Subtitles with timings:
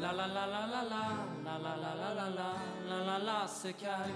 [0.00, 1.02] la La la la la la la
[1.44, 2.48] La la la la la la
[2.88, 4.12] La la la se cae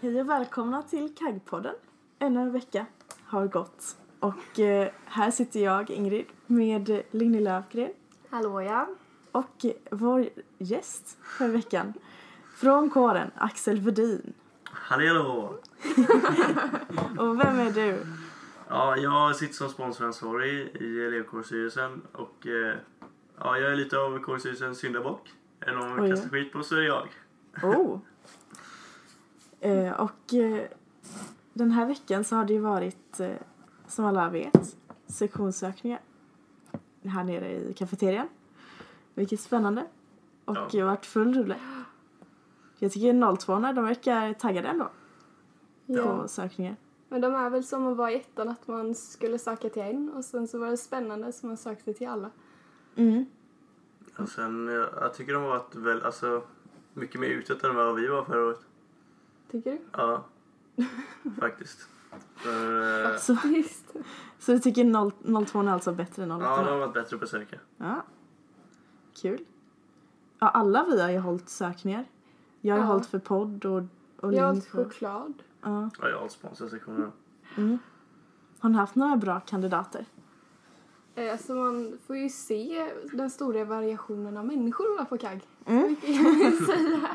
[0.00, 1.74] Hej och välkomna till Kaggpodden.
[2.18, 2.86] Ännu en vecka
[3.24, 7.90] har gått och eh, här sitter jag, Ingrid, med Linni Löfgren
[8.30, 8.88] Hallå ja.
[9.32, 11.92] och vår gäst för veckan
[12.56, 14.32] från kåren, Axel Vedin.
[14.64, 15.54] Hallå!
[17.18, 18.06] Och vem är du?
[18.68, 22.76] Ja, jag sitter som sponsoransvarig i elevkårsstyrelsen och eh,
[23.38, 25.32] ja, jag är lite av kårstyrelsens syndabock.
[25.60, 26.02] Är någon Oj.
[26.02, 27.08] vi kastar skit på så är det jag.
[27.62, 27.98] Oh.
[29.60, 30.64] Eh, och eh,
[31.52, 33.30] den här veckan så har det ju varit, eh,
[33.86, 36.00] som alla vet, sektionssökningar
[37.04, 38.28] här nere i kafeterian.
[39.14, 39.86] Vilket är spännande.
[40.44, 40.68] Och Ja.
[40.72, 41.56] det har varit full rulle.
[42.78, 44.90] Jag tycker 02 de verkar taggade ändå
[45.86, 46.02] ja.
[46.02, 46.76] på sökningar.
[47.08, 50.08] Men de är väl som att vara i ettan, att man skulle söka till en
[50.12, 52.30] och sen så var det spännande så man sökte till alla.
[52.96, 53.26] Mm.
[54.18, 56.42] Och sen, eh, jag tycker de har varit väl, alltså,
[56.94, 58.60] mycket mer utåt än vad vi var förra året.
[59.50, 59.78] Tycker du?
[59.92, 60.24] Ja,
[61.40, 61.88] faktiskt.
[62.36, 63.94] För, eh, Så, Visst.
[64.38, 65.12] så du tycker 0,
[65.46, 66.42] 02 är alltså bättre än 01?
[66.42, 67.56] ja, de har varit bättre på att söka.
[67.76, 68.02] Ja.
[69.22, 69.44] Kul.
[70.38, 72.04] Ja, alla vi har ju hållit sökningar.
[72.60, 72.86] Jag har Ja.
[72.86, 73.82] hållit för podd och,
[74.20, 74.64] och Jag link.
[74.64, 75.34] och- choklad.
[75.62, 75.90] Ja.
[76.00, 77.12] Ja, jag har sponsorsektionen.
[78.58, 80.04] Har ni haft några bra kandidater?
[81.14, 85.40] Eh, Så man får ju se den stora variationen av människor vi har på KAG.
[85.66, 85.96] Mm.
[85.96, 87.08] Kan man säga.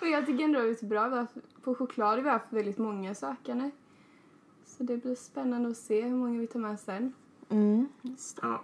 [0.00, 1.08] Och jag tycker ändå att det är bra.
[1.08, 3.70] Vi har haft- På choklad har vi haft väldigt många sökande.
[4.66, 7.12] Så det blir spännande att se hur många vi tar med sen.
[7.48, 7.88] Mm.
[8.42, 8.62] Ja.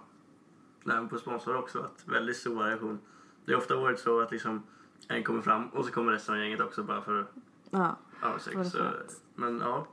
[0.83, 2.99] Nej, men på sponsor har det också varit väldigt stor variation.
[3.45, 4.63] Det har ofta varit så att liksom
[5.07, 7.25] en kommer fram och så kommer resten av gänget också bara för
[7.71, 7.95] Ja.
[8.21, 8.71] Ja, Var sex.
[8.71, 9.21] Så, skönt?
[9.35, 9.87] men ja.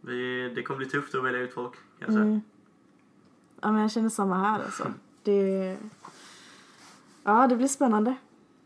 [0.00, 2.24] Vi, det kommer bli tufft att välja ut folk kan jag säga.
[2.24, 2.40] Mm.
[3.60, 4.92] ja, men jag känner samma här alltså.
[5.22, 5.76] Det,
[7.24, 8.16] ja, det blir spännande.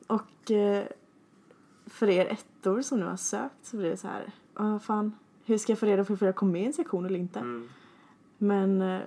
[0.06, 0.84] Och eh,
[1.86, 5.12] för er ettor som nu har sökt så blir det så här, ja fan,
[5.44, 7.38] hur ska jag få reda på ifall jag kommer med i en sektion eller inte?
[7.40, 7.68] Mm.
[8.38, 9.00] Men eh,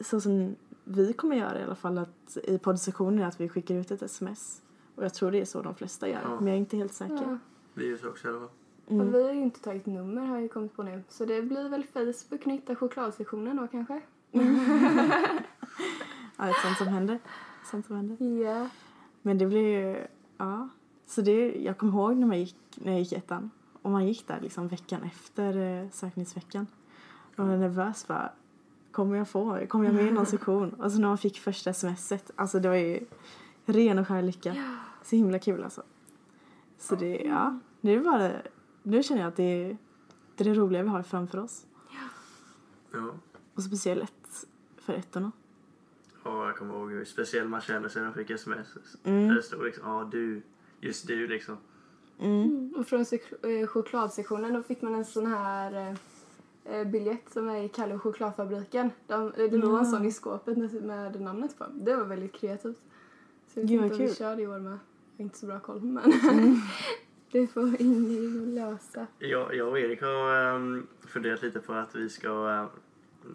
[0.00, 3.74] så som vi kommer göra i alla fall att i poddsektionen är att vi skickar
[3.74, 4.62] ut ett sms.
[4.94, 6.34] Och jag tror det är så de flesta gör, Ja.
[6.36, 7.24] men jag är inte helt säker.
[7.28, 7.38] Ja.
[7.74, 8.48] Vi gör så också i alla fall.
[8.88, 9.06] Mm.
[9.06, 11.02] Och vi har ju inte tagit nummer har jag ju kommit på nu.
[11.08, 14.00] Så det blir väl Facebook knytta chokladsektionen då kanske?
[16.36, 17.18] Ja, det är sånt som händer.
[17.70, 18.42] Sånt som händer.
[18.42, 18.68] Ja.
[19.22, 20.06] Men det blir ju,
[20.36, 20.68] ja.
[21.06, 23.50] Så det, jag kommer ihåg när, man gick, när jag gick ettan.
[23.82, 26.66] Och man gick där liksom veckan efter eh, sökningsveckan.
[27.36, 28.32] Och var nervös bara.
[28.92, 29.66] Kommer jag få?
[29.68, 30.70] Kommer jag med i någon sektion?
[30.70, 32.30] Och så när man fick första smset.
[32.36, 33.06] Alltså det var ju
[33.64, 34.54] ren och skär lycka.
[35.02, 35.82] Så himla kul alltså.
[36.82, 37.58] Så det, ja.
[37.80, 38.32] Nu är det bara,
[38.82, 39.76] nu känner jag att det är
[40.36, 41.66] det, är det roliga vi har framför oss.
[42.92, 43.14] Ja.
[43.54, 45.32] Och speciellt för ettorna.
[46.22, 48.66] Och jag kommer ihåg hur speciell man kände sig när man fick sms.
[49.04, 49.28] Mm.
[49.28, 50.42] Där det stod liksom, ja du,
[50.80, 51.56] just du liksom.
[52.18, 52.74] Mm.
[52.76, 55.96] Och från eh, chokladsektionen då fick man en sån här
[56.64, 58.90] eh, eh, biljett som är i Kalle och chokladfabriken.
[59.06, 61.64] De, det låg en sån i skåpet med, med namnet på.
[61.72, 62.78] Det var väldigt kreativt.
[63.46, 64.16] Så jag vet Gud, inte om vi kul.
[64.16, 64.78] kör i år med.
[65.16, 66.02] Jag har inte så bra koll men
[67.32, 69.06] det får Ingrid lösa.
[69.18, 72.66] Jag, jag och Erik har um, funderat lite på att vi ska, eh,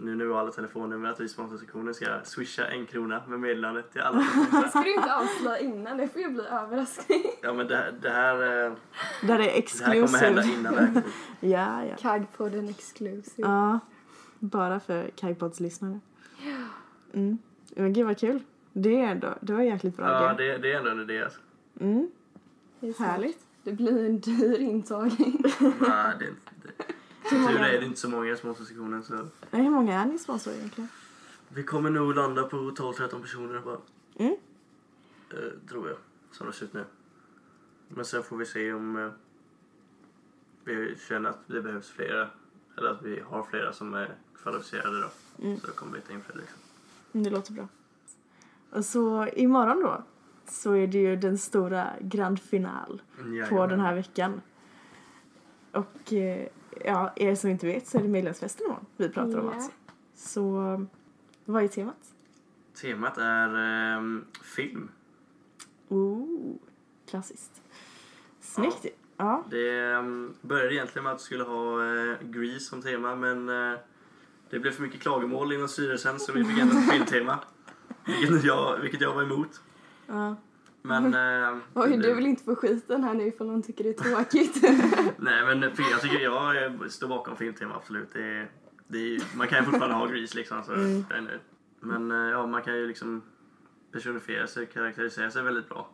[0.02, 3.92] nu när vi har alla telefonnummer, att vi sponsorsektionen ska swisha en krona med meddelandet
[3.92, 4.68] till alla kommer.
[4.70, 5.98] Ska du inte avslöja innan?
[5.98, 7.24] Det får ju bli överraskning.
[7.42, 8.74] Ja men det, det här, eh,
[9.22, 10.60] Där är det här kommer hända exclusive.
[10.60, 11.04] innan verkligen.
[11.40, 11.96] Ja, ja.
[12.00, 13.48] Kag på den exclusive.
[13.48, 13.80] Ja,
[14.40, 16.00] bara för Kagpods lyssnare.
[17.14, 17.38] Mm.
[17.76, 18.40] Men gud vad kul.
[18.74, 21.40] Det, är ändå, det var jäkligt bra Ja, det, det är ändå en idé alltså.
[21.80, 22.12] Mm,
[22.98, 23.40] härligt.
[23.64, 25.44] Det blir en dyr intagning.
[25.62, 27.30] Nej, det är inte det.
[27.30, 29.14] Som tur är är det inte så många i sponsorsektionen så
[29.52, 30.90] Nej, hur många är ni sponsor egentligen?
[31.50, 33.78] vi kommer nog landa på 12-13 personer bara.
[34.16, 34.36] Mm.
[35.34, 35.98] Eh, tror jag,
[36.32, 36.86] som det ser ut nu.
[37.88, 39.12] Men sen får vi se om eh,
[40.64, 42.30] vi känner att det behövs flera.
[42.78, 45.10] Eller att vi har flera som är kvalificerade då.
[45.44, 45.60] Mm.
[45.60, 46.60] Så då kommer vi ta in fler liksom.
[47.14, 47.68] Mm, Det låter bra.
[48.70, 50.04] Och så imorgon då
[50.50, 53.02] så är det ju den stora grand final
[53.50, 54.42] på den här veckan.
[55.72, 56.48] Och eh,
[56.86, 59.54] ja, er som inte vet så är det medlemsfesten imorgon vi pratar om Ja.
[59.54, 59.72] alltså.
[60.16, 60.88] Så
[61.46, 62.14] vad är temat?
[62.82, 64.90] Temat är ehm, film.
[65.90, 66.56] Ooh,
[67.10, 67.62] klassiskt.
[68.40, 68.90] Snyggt ju.
[69.18, 69.44] Ja.
[69.50, 73.80] Det ehm, började egentligen med att vi skulle ha uh, Grease som tema men eh,
[74.50, 77.40] det blev för mycket klagomål inom styrelsen så vi fick ändra ett filmtema.
[78.06, 79.62] Vilket jag, vilket jag var emot.
[80.08, 80.36] Ja.
[80.82, 81.14] Men...
[81.54, 84.64] eh, Oj, du vill inte få skiten här nu ifall någon tycker det är tråkigt.
[85.18, 88.14] Nej men jag tycker jag står bakom filmtema absolut.
[88.14, 88.52] Det är,
[88.88, 90.64] det är, man kan ju fortfarande ha Grease liksom.
[90.64, 91.06] Så Mm.
[91.10, 91.40] jag är nöjd.
[91.80, 93.22] Men eh, ja, man kan ju liksom
[93.92, 95.90] personifiera sig, karaktärisera sig väldigt bra.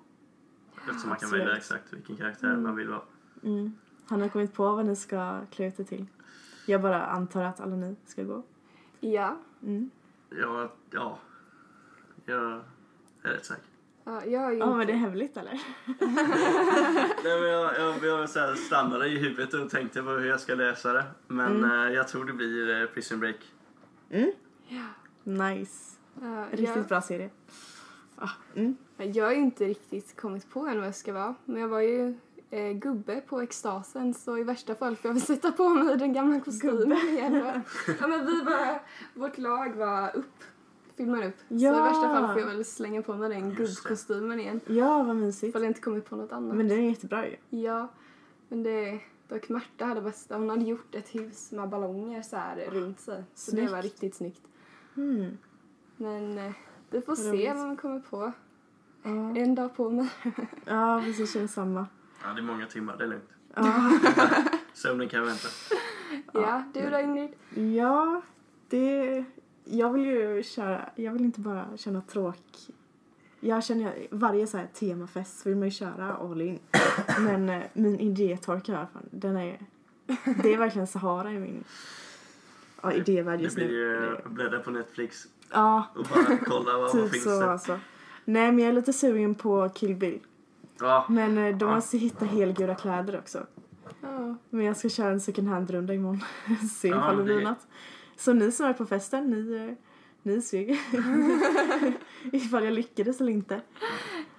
[0.78, 1.46] Eftersom man kan Absolut.
[1.46, 3.02] välja exakt vilken karaktär man vill vara.
[3.44, 3.74] Mm.
[4.10, 6.06] Han har kommit på vad ni ska klä ut er till.
[6.66, 8.44] Jag bara antar att alla ni ska gå.
[9.00, 9.38] ja.
[9.64, 9.90] Mm.
[10.30, 11.20] Ja, ja.
[12.26, 12.62] Jag
[13.24, 13.64] är rätt säker.
[14.06, 15.52] Ja, jag är ju Ja, men det är hemligt eller?
[17.24, 20.40] Nej, men jag, jag, jag så här stannade i huvudet och tänkte på hur jag
[20.40, 21.04] ska läsa det.
[21.28, 21.88] Men Mm.
[21.88, 23.36] eh, jag tror det blir eh, Prison Break.
[25.24, 25.98] Nice.
[26.22, 27.30] Ja, Riktigt jag, bra serie.
[28.16, 28.76] Ah, mm.
[28.98, 31.36] jag har ju inte riktigt kommit på än vad jag ska vara.
[31.46, 32.18] Men jag var ju
[32.50, 36.14] eh, gubbe på extasen så i värsta fall får jag väl sätta på mig den
[36.14, 37.62] gamla kostymen igen.
[38.00, 38.80] ja, men vi bara,
[39.14, 40.44] vårt lag var upp,
[40.98, 41.36] filmar upp.
[41.50, 41.84] Så i Ja.
[41.84, 44.60] värsta fall får jag väl slänga på mig den gubbkostymen igen.
[44.68, 45.50] Ja, vad mysigt.
[45.50, 46.56] Ifall jag inte kommit på något annat.
[46.58, 47.36] Men det är jättebra ju.
[47.50, 47.88] Ja,
[48.50, 49.00] men det...
[49.28, 50.38] Dock Märta hade bästa.
[50.38, 53.24] Hon hade gjort ett hus med ballonger så här runt sig.
[53.34, 53.68] Så Snyggt.
[53.68, 54.42] det var riktigt snyggt.
[54.98, 55.38] Mm.
[55.98, 56.52] Men eh,
[56.90, 58.32] vi får se vad man kommer på.
[59.04, 59.10] Ja.
[59.38, 60.10] En dag på mig.
[60.66, 61.34] ja, precis.
[61.34, 61.88] Känns samma.
[62.24, 63.30] Ja, det är många timmar, det är lugnt.
[63.56, 63.92] Ja.
[64.74, 65.48] Sömnen kan vänta.
[66.34, 67.34] ja, du då Ingrid?
[67.76, 68.22] ja,
[68.70, 69.24] det...
[69.66, 70.90] Jag vill ju köra...
[70.96, 72.38] Jag vill inte bara känna tråk...
[73.40, 76.60] Jag känner varje så här temafest så vill man ju köra all in.
[77.20, 79.60] Men eh, min idétorka i alla fall, den är...
[80.44, 81.64] Det är verkligen Sahara i min
[82.82, 83.74] ja, idévärld Det just blir nu.
[83.74, 87.52] ju Det- bläddra på Netflix Ja, och bara kolla vad, vad typ finns så det.
[87.52, 87.80] alltså.
[88.26, 90.20] Nej, men jag är lite sugen på Kill Bill.
[90.80, 91.76] Ja, Men eh, då Ja.
[91.76, 93.46] måste hitta helgula kläder också.
[94.02, 94.36] Ja.
[94.50, 96.20] Men jag ska köra en second hand-runda imorgon.
[96.72, 97.68] Se Ja, ifall det blir det- något.
[98.24, 99.76] Så ni som är på festen, ni,
[100.24, 100.60] ni ser
[102.36, 103.62] ifall jag lyckades eller inte.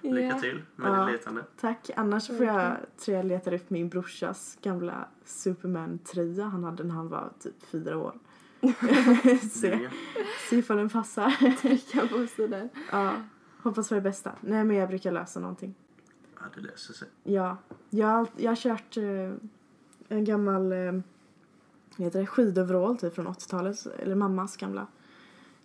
[0.01, 1.05] lycka till med Ja.
[1.05, 1.43] ditt letande.
[1.59, 1.89] Tack.
[1.95, 7.09] Annars får jag, tror jag letar upp min brorsas gamla Superman-tröja han hade när han
[7.09, 8.19] var typ fyra år.
[9.51, 9.89] se,
[10.49, 11.57] se ifall den passar.
[11.61, 12.69] Trycka på sidan.
[12.91, 13.13] ja,
[13.63, 14.31] hoppas för det bästa.
[14.41, 15.75] Nej men jag brukar lösa någonting.
[16.35, 17.07] Ja, det löser sig.
[17.23, 17.57] Ja,
[17.89, 19.33] jag, har- jag har kört eh,
[20.17, 20.93] en gammal eh,
[21.97, 24.87] vad heter det, skidoverall typ från 80-talet, eller mammas gamla.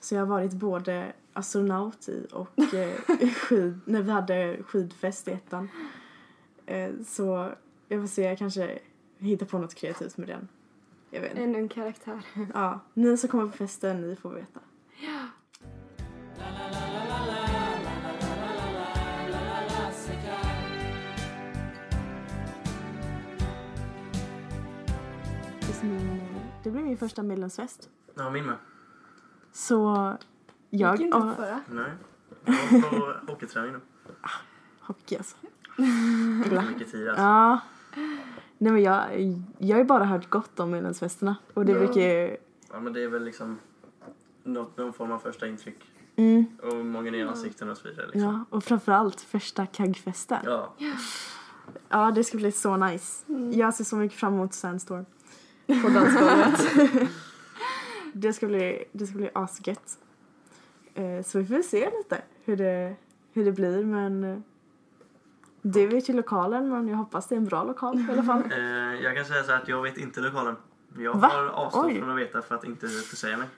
[0.00, 2.94] Så jag har varit både astronaut i och eh,
[3.34, 5.68] skid, när vi hade skidfest i ettan.
[6.66, 7.52] Eh, så
[7.88, 8.78] jag får se, jag kanske
[9.18, 10.48] hittar på något kreativt med den.
[11.10, 11.38] Jag vet.
[11.38, 12.20] Ännu en karaktär.
[12.54, 14.60] Ja, ni som kommer på festen, ni får veta.
[25.82, 26.19] Är min-
[26.62, 27.88] Det blir min första medlemsfest.
[28.14, 28.56] Ja, min med.
[29.52, 30.16] Så
[30.70, 30.92] jag...
[30.96, 31.60] Gick inte ja, förra.
[31.70, 31.90] Nej.
[32.70, 33.80] Jag var på hockeyträning nu.
[34.80, 35.36] hockey alltså.
[36.68, 37.22] Mycket tid alltså.
[37.22, 37.60] Ja.
[38.58, 39.04] Nej men jag,
[39.58, 41.36] jag har ju bara hört gott om medlemsfesterna.
[41.54, 41.78] Och det Ja.
[41.78, 42.36] brukar ju...
[42.72, 43.58] Ja, men det är väl liksom
[44.44, 45.78] något, någon form av första intryck.
[46.16, 48.06] Mm, Och många nya ansikten och så vidare.
[48.06, 48.20] Liksom.
[48.22, 50.38] ja, och framförallt första kaggfesten.
[50.44, 50.74] Ja.
[51.88, 53.32] Ja, det ska bli så nice.
[53.52, 55.04] Jag ser så mycket fram emot Sandstorm
[55.82, 56.60] på dansgolvet.
[58.12, 59.98] det, ska bli, det ska bli asgött.
[60.94, 62.94] Eh, så vi får se lite hur det,
[63.32, 64.38] hur det blir, men eh,
[65.62, 68.42] du vet ju lokalen, men jag hoppas det är en bra lokal i alla fall.
[68.52, 70.56] Eh, jag kan säga så här att jag vet inte lokalen.
[70.98, 71.28] Jag Va?
[71.28, 71.98] har avstått Oj.
[71.98, 73.48] från att veta för att inte försäga mig.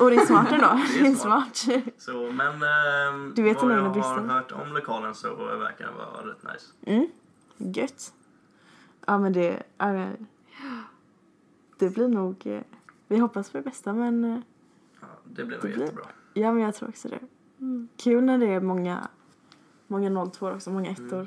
[0.00, 0.66] Och det är smart ändå.
[0.94, 1.56] Det är är smart.
[1.98, 6.30] Så, men ehm, Du vet vad jag har hört om lokalen så verkar den vara
[6.30, 6.66] rätt nice.
[6.86, 7.06] Mm,
[7.56, 8.12] gött.
[9.06, 9.62] Ja, men det...
[11.86, 12.46] det blir nog...
[12.46, 12.62] eh,
[13.08, 14.24] Vi hoppas på det bästa, men...
[14.24, 14.38] eh,
[15.00, 16.04] Ja, det blir nog Det blir- jättebra.
[16.34, 17.18] Ja, men jag tror också det.
[17.96, 19.08] Kul när det är många,
[19.86, 21.26] många 02 också, många ettor.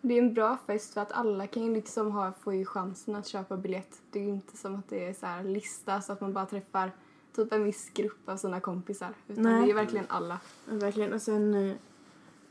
[0.00, 3.16] Det är en bra fest för att alla kan ju liksom ha, få ju chansen
[3.16, 4.02] att köpa biljett.
[4.10, 6.46] Det är ju inte som att det är så här lista så att man bara
[6.46, 6.92] träffar
[7.36, 9.08] typ en viss grupp av sina kompisar.
[9.28, 9.64] Utan Nej.
[9.64, 10.40] det är verkligen alla.
[10.70, 11.12] Ja, Verkligen.
[11.12, 11.74] Och sen, eh,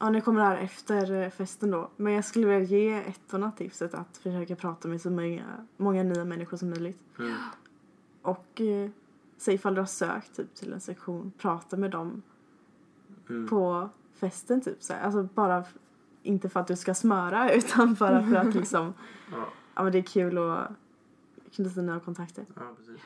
[0.04, 1.90] ja nu kommer det här efter eh, festen då.
[1.98, 5.46] Men jag skulle vilja ge ettorna tipset att försöka prata med så många,
[5.78, 7.00] många nya människor som möjligt.
[7.20, 7.34] Mm.
[8.22, 8.90] Och eh,
[9.38, 12.22] säg ifall du har sökt typ till en sektion, prata med dem
[13.30, 13.48] Mm.
[13.48, 14.84] på festen typ.
[14.84, 14.94] Så.
[14.94, 15.64] Alltså bara,
[16.24, 18.94] inte för att du ska smöra utan bara för att liksom,
[19.32, 20.68] Ja, ja men det är kul att
[21.52, 22.46] knyta nya kontakter.
[22.56, 23.02] ja, precis.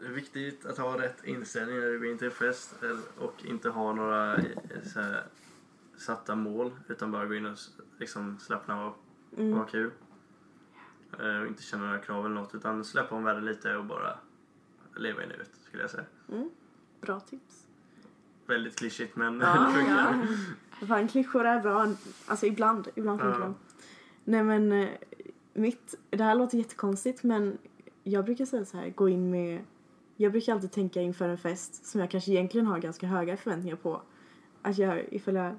[0.00, 2.74] Det är viktigt att ha rätt inställning när du går in till en fest
[3.18, 4.42] och inte ha några eh,
[4.92, 5.22] så här,
[5.96, 7.56] satta mål utan bara gå in och
[7.98, 8.94] liksom slappna av
[9.36, 9.90] och ha kul.
[11.20, 14.18] Eh, Och inte känna några krav eller något utan släppa om världen lite och bara
[14.96, 16.04] leva i nuet skulle jag säga.
[17.00, 17.66] Bra tips.
[18.46, 20.26] Väldigt klyschigt men Ja, det funkar.
[20.80, 20.86] ja.
[20.86, 21.94] Fan, klyschor är bra.
[22.26, 23.44] Alltså ibland, ibland funkar Ja.
[23.46, 23.54] de.
[24.24, 24.88] Nej men, eh,
[25.52, 27.58] mitt, det här låter jättekonstigt men
[28.02, 29.64] jag brukar säga så här, gå in med,
[30.16, 33.76] jag brukar alltid tänka inför en fest som jag kanske egentligen har ganska höga förväntningar
[33.76, 34.02] på.
[34.62, 35.54] Att jag, ifall jag,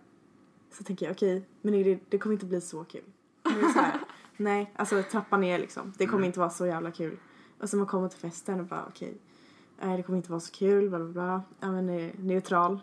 [0.78, 3.04] så tänker jag okej, men det, det kommer inte bli så kul.
[3.44, 4.00] Men så här,
[4.38, 5.94] nej, alltså trappa ner liksom.
[5.98, 7.18] Det kommer inte vara så jävla kul.
[7.60, 9.18] Och så man kommer till festen och bara okej,
[9.82, 11.42] nej det kommer inte vara så kul, bla bla bla.
[11.60, 12.80] Ja men eh, neutral.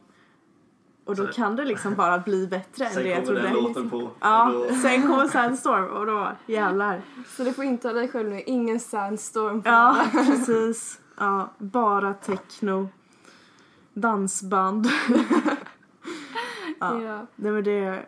[1.05, 3.55] Och då Så- kan det liksom bara bli bättre än Sen det jag kommer trodde.
[3.55, 4.11] den låten på.
[4.21, 7.03] Ja, då- sen kommer Sandstorm och då jävlar.
[7.29, 8.43] Så du får inte dig själv nu.
[8.47, 9.63] Ingen sandstorm.
[9.63, 11.01] på Ja, precis.
[11.19, 12.89] Ja, bara techno.
[13.95, 14.87] Dansband.
[16.83, 17.03] Ja.
[17.03, 17.27] Ja.
[17.37, 18.07] Nej men det,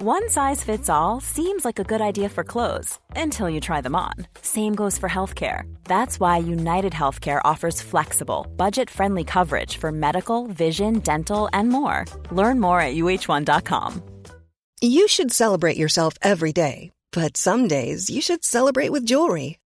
[0.00, 3.96] One size fits all seems like a good idea for clothes until you try them
[3.96, 4.14] on.
[4.42, 5.62] Same goes for healthcare.
[5.84, 12.04] That's why United Healthcare offers flexible, budget friendly coverage for medical, vision, dental, and more.
[12.30, 14.02] Learn more at uh1.com.
[14.80, 19.58] You should celebrate yourself every day, but some days you should celebrate with jewelry.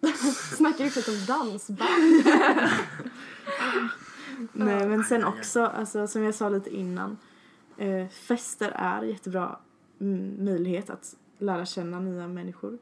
[0.56, 2.24] Snackar ju skit om dansband.
[4.52, 7.16] nej men sen också, alltså som jag sa lite innan.
[7.76, 9.58] Eh, fester är jättebra
[10.00, 12.78] mm, möjlighet att lära känna nya människor.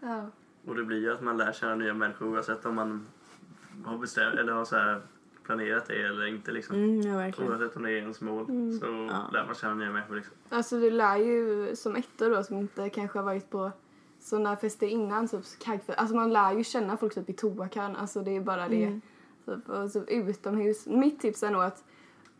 [0.00, 0.30] Ja.
[0.66, 3.06] Och det blir ju att man lär känna nya människor oavsett om man
[3.84, 5.02] har bestämt eller har så här
[5.42, 6.76] planerat det eller inte liksom.
[6.76, 7.52] Mm, ja verkligen.
[7.52, 8.46] Oavsett om det är ens mål
[8.80, 9.30] så Ja.
[9.32, 10.34] lär man känna nya människor liksom.
[10.48, 13.72] Alltså du lär ju som ettor då som inte kanske har varit på
[14.26, 15.98] sådana fester innan, typ kagfest.
[15.98, 17.96] Alltså man lär ju känna folk typ i toakön.
[17.96, 19.00] Alltså det är bara det.
[19.46, 20.86] Typ, och typ utomhus.
[20.86, 21.84] Mitt tips är nog att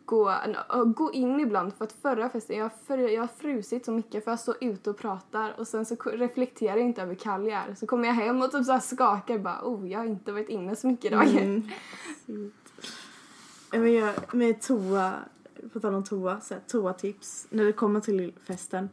[0.07, 3.91] gå, äh, gå in ibland för att förra festen, jag, för, jag har frusit så
[3.91, 7.47] mycket för jag står ute och pratar och sen så reflekterar jag inte över kall
[7.47, 7.75] jag är.
[7.75, 10.49] Så kommer jag hem och typ så här skakar bara oh jag har inte varit
[10.49, 11.27] inne så mycket idag.
[13.73, 15.13] Eh, Men jag, med toa,
[15.73, 17.47] på tal om toa, så här, toatips.
[17.49, 18.89] När det kommer till festen,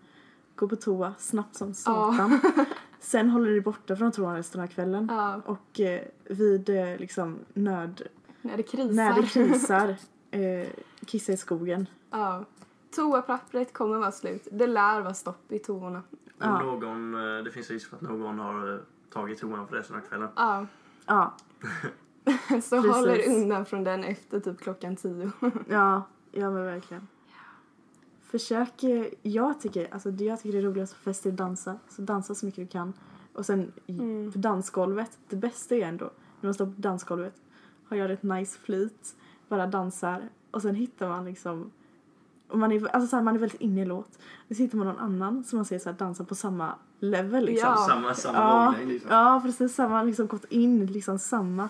[0.57, 2.41] gå på toa snabbt som satan.
[3.05, 5.07] Sen håller du dig borta från toan resten av kvällen.
[5.11, 5.41] Ja.
[5.47, 8.03] Och eh, vid eh, liksom nöd,
[8.43, 8.95] När det krisar.
[8.95, 9.97] när det krisar,
[10.31, 10.69] eh,
[11.07, 11.87] kissa i skogen.
[12.11, 12.45] Ja.
[12.97, 14.49] Toapappret kommer vara slut.
[14.53, 16.03] Det lär vara stopp i toorna.
[16.41, 18.79] Om någon, eh, det finns risk för att någon har eh,
[19.13, 20.29] tagit toan för resten av kvällen.
[20.37, 20.67] Ja.
[21.07, 21.35] Ja,
[22.63, 25.31] Så håll er undan från den efter typ klockan tio.
[25.69, 27.09] ja, ja men verkligen.
[28.39, 28.85] Försök,
[29.23, 31.79] jag tycker, alltså det jag tycker är roligast på fester att dansa.
[31.89, 32.93] Så dansa så mycket du kan.
[33.35, 36.05] Och sen i- på dansgolvet, det bästa är ändå
[36.41, 37.35] när man står på dansgolvet,
[37.89, 39.17] har jag ett nice flyt,
[39.49, 41.71] bara dansar och sen hittar man liksom
[42.49, 44.19] och man är, alltså så här, man är väldigt inne i låt.
[44.51, 47.45] Och så hittar man någon annan som man ser så här, dansa på samma level
[47.45, 47.69] liksom.
[47.71, 47.87] Ja.
[47.89, 49.11] Samma, samma Ja, våglängd liksom.
[49.11, 51.69] ja precis samma, liksom gått in liksom samma,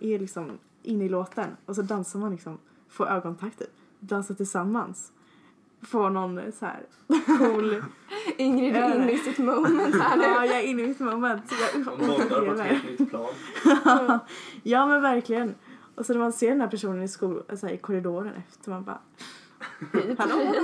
[0.00, 0.50] är liksom
[0.82, 2.58] inne i låten och så dansar man liksom
[2.88, 3.70] få ögonkontakt typ.
[4.00, 5.12] Dansa tillsammans.
[5.82, 6.82] Få någon eh, så här
[7.38, 7.84] cool...
[8.36, 10.22] Ingrid är inne i sitt moment här nu.
[10.24, 11.52] ja, jag är inne i mitt moment.
[11.74, 13.28] Jag De bondar på ett helt nytt plan.
[14.62, 15.54] ja men verkligen.
[15.94, 18.70] Och så när man ser den här personen i, skol, så här, i korridoren efter
[18.70, 18.98] man bara
[20.18, 20.54] Hallå?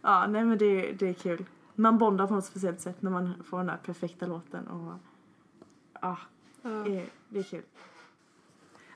[0.00, 1.44] ja nej men det, det är kul.
[1.74, 4.92] Man bondar på något speciellt sätt när man får den här perfekta låten och
[6.00, 6.18] ja,
[6.62, 7.62] det, det är kul.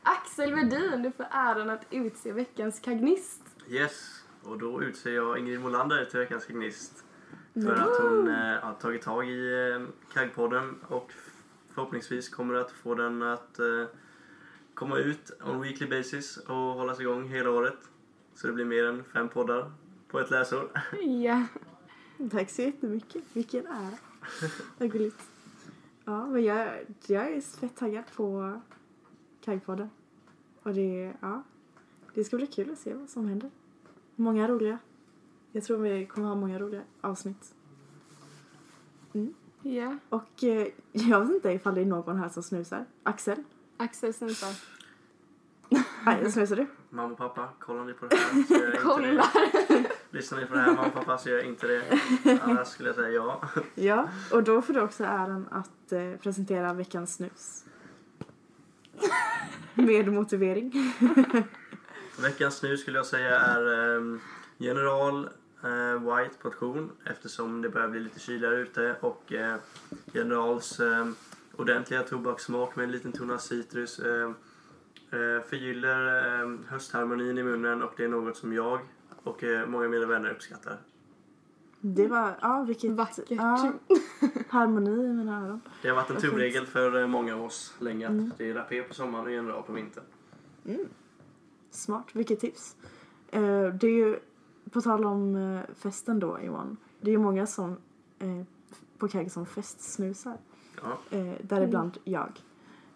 [0.03, 3.43] Axel Wedin, du får äran att utse veckans kagnist.
[3.69, 7.05] Yes, och då utser jag Ingrid Molander till veckans gnist.
[7.55, 11.13] För att hon eh, har tagit tag i eh, Kaggpodden och
[11.69, 13.87] förhoppningsvis kommer att få den att eh,
[14.75, 17.79] komma ut on weekly basis och hållas igång hela året.
[18.35, 19.73] Så det blir mer än fem poddar
[20.09, 20.71] på ett läsår.
[21.03, 21.47] Ja.
[22.31, 23.25] Tack så jättemycket.
[23.33, 23.99] Vilken ära.
[24.79, 25.23] Vad gulligt.
[26.05, 26.69] Ja, men jag,
[27.07, 28.61] jag är fett taggad på
[29.45, 29.91] Kaggpodden.
[30.63, 31.43] Och det, ja,
[32.15, 33.51] det ska bli kul att se vad som händer.
[34.23, 34.79] Många roliga.
[35.53, 37.55] Jag tror vi kommer ha många roliga avsnitt.
[39.63, 39.97] Ja.
[40.09, 42.85] Och eh, jag vet inte ifall det är någon här som snusar.
[43.03, 43.43] Axel?
[43.77, 44.49] Axel snusar.
[46.05, 46.67] Nej, snusar du?
[46.91, 49.25] Mamma och pappa, kollar ni på det här så gör jag inte Kolla.
[49.69, 49.91] det.
[50.11, 51.83] Lyssnar ni på det här mamma och pappa så gör jag inte det.
[52.43, 53.41] Annars skulle jag säga ja.
[53.75, 57.65] Ja, och då får du också äran att eh, presentera veckans snus.
[59.75, 60.73] Med motivering.
[62.23, 64.21] Veckans nu skulle jag säga är ehm,
[64.59, 65.29] General
[65.65, 69.57] eh, White portion eftersom det börjar bli lite kyligare ute och eh,
[70.13, 71.09] Generals eh,
[71.57, 74.31] ordentliga tobakssmak med en liten ton av citrus eh,
[75.11, 78.81] eh, förgyller eh, höstharmonin i munnen och det är något som jag
[79.23, 80.77] och eh, många av mina vänner uppskattar.
[81.81, 82.91] Det var, ja vilket...
[82.91, 83.25] Vackert.
[83.29, 83.73] Ja,
[84.49, 85.61] harmoni i mina öron.
[85.83, 88.83] Det har varit en tumregel för eh, många av oss länge att det är rapé
[88.83, 90.05] på sommaren och General på vintern.
[91.73, 92.77] Smart, vilket tips.
[93.29, 94.19] Eh, det är ju,
[94.71, 96.77] på tal om eh, festen då Johan.
[97.01, 97.77] Det är ju många som
[98.19, 98.43] eh,
[98.99, 100.39] på kagg som festsnusar.
[100.83, 100.99] Ja.
[101.43, 102.41] Däribland jag.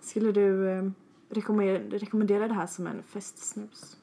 [0.00, 0.92] Skulle du
[1.28, 3.96] rekommendera, rekommendera det här som en festsnus?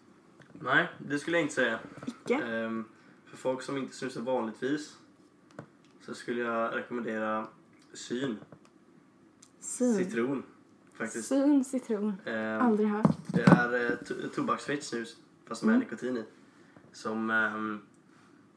[0.53, 1.79] Nej, det skulle jag inte säga.
[2.05, 2.35] Icke?
[2.35, 2.85] Ehm,
[3.25, 4.97] för folk som inte snusar vanligtvis
[6.01, 7.47] så skulle jag rekommendera
[7.93, 8.37] syn,
[9.59, 9.95] Syn?
[9.95, 10.43] citron
[10.93, 11.27] faktiskt.
[11.27, 12.13] Syn citron.
[12.25, 13.05] Ehm, Aldrig hört.
[13.27, 15.73] det är eh, to- tobaksfritt snus fast Mm.
[15.75, 16.25] med nikotin i.
[16.91, 17.79] Som, ehm,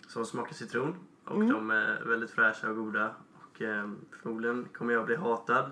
[0.09, 0.94] som smakar citron
[1.25, 1.49] och Mm.
[1.49, 3.14] de är väldigt fräscha och goda.
[3.42, 5.70] Och ehm, förmodligen kommer jag bli hatad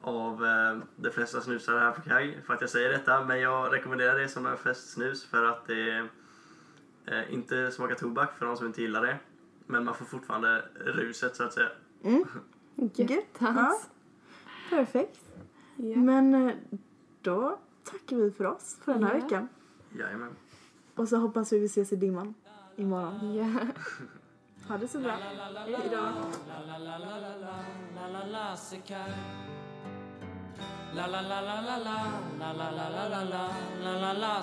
[0.00, 3.24] av eh, de flesta snusare här på Kagg för att jag säger detta.
[3.24, 6.08] Men jag rekommenderar det som en festsnus för att det
[7.06, 9.16] eh, inte smakar tobak för de som inte gillar det.
[9.66, 11.68] Men man får fortfarande ruset så att säga.
[12.74, 13.10] Gött.
[13.10, 13.88] Göttans.
[14.70, 15.20] Perfekt.
[15.82, 15.96] Ja.
[15.96, 16.54] Men eh,
[17.22, 19.20] då tackar vi för oss för den här Ja.
[19.22, 19.48] veckan.
[19.98, 20.36] Jajamän.
[20.94, 22.34] Och så hoppas vi vi ses i dimman
[22.76, 23.34] imorgon.
[23.34, 23.46] Ja.
[24.68, 25.10] Ha det så bra.
[25.12, 25.96] Hejdå.
[25.96, 27.40] La la la la la la
[27.96, 28.44] la la la.
[30.94, 33.44] La la la la la la
[33.82, 34.42] la la la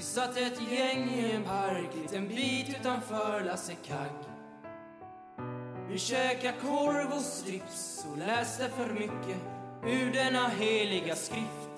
[0.00, 4.16] Vi satt ett gäng i en park liten bit utanför Lasse Kagg.
[5.88, 9.40] Vi käkade korv och strips och läste för mycket
[9.86, 11.70] ur denna heliga skrift.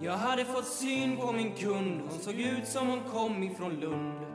[0.00, 4.26] Jag hade fått syn på min kund, hon såg ut som hon kom ifrån Lund.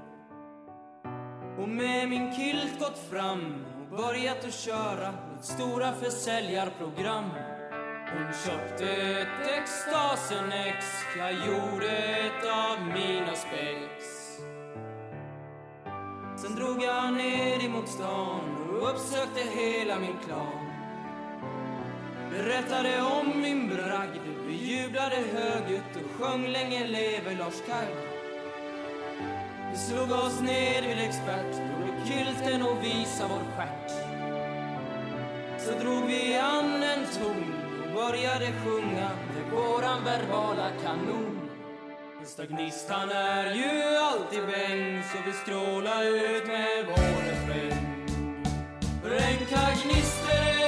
[1.60, 7.30] Och med min kilt gått fram och börjat att köra mitt stora försäljarprogram.
[8.14, 10.86] Hon köpte ett Extasen ex
[11.18, 14.06] jag gjorde ett av mina spex.
[16.38, 20.70] Sen drog jag ner emot stan och uppsökte hela min klan.
[22.32, 27.96] Berättade om min bragd, vi jublade högljutt och sjöng länge leve Lars Kagg.
[29.72, 33.92] Vi slog oss ner vid expert, drog kilten och visa vår stjärt.
[35.60, 37.63] Så drog vi an en ton
[37.94, 41.50] började sjunga med våran verbala kanon.
[42.22, 48.06] Nästa gnistan är ju alltid bäng så vi strålar ut med vår refräng.
[49.02, 49.10] För
[49.84, 50.63] gnistor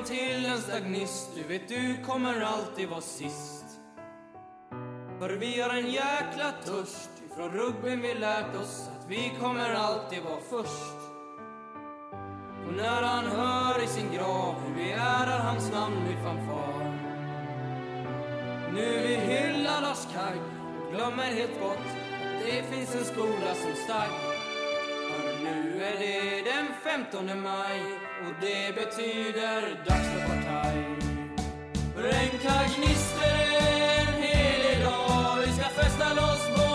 [0.00, 1.30] man till en stagnist.
[1.34, 3.64] Du vet du kommer alltid vara sist.
[5.18, 7.10] För vi har en jäkla törst.
[7.26, 10.96] Ifrån rugbyn vi lärt oss att vi kommer alltid vara först.
[12.66, 16.96] Och när han hör i sin grav hur vi ärar hans namn i fanfar.
[18.72, 20.38] Nu vi hyllar Lars Kaj
[20.86, 24.39] och glömmer helt bort att det finns en skola som stark
[25.80, 27.80] nu är det den 15 maj
[28.26, 30.84] och det betyder dags för partaj.
[31.94, 32.38] För en
[33.98, 36.69] en helig dag Vi ska festa loss på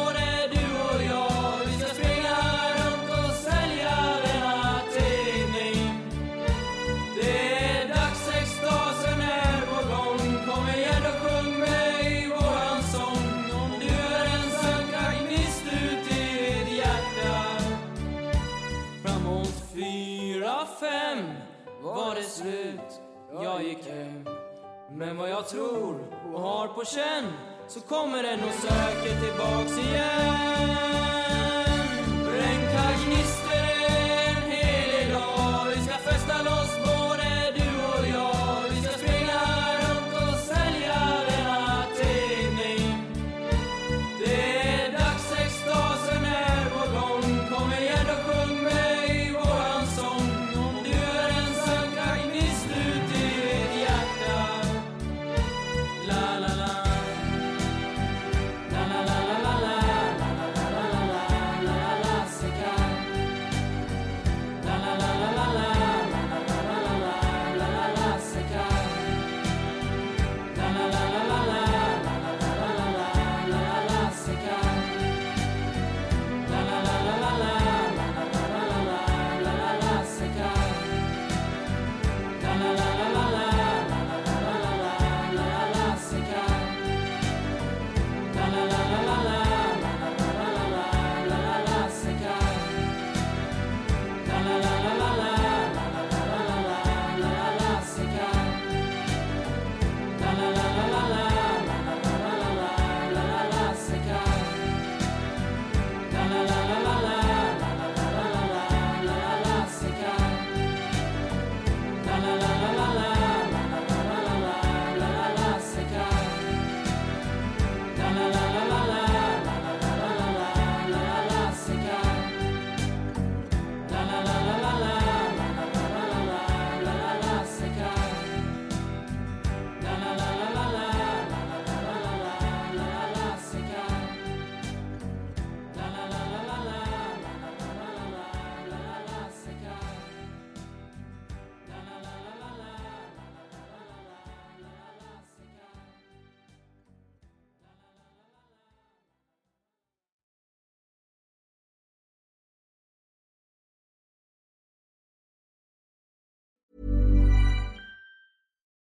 [22.36, 23.02] slut
[23.44, 24.28] Jag gick hem.
[24.92, 25.96] Men vad jag tror
[26.34, 27.34] och har på känn
[27.68, 31.15] Så kommer den och söker tillbaks igen.